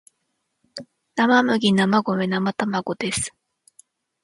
[1.15, 3.35] 生麦生米生卵です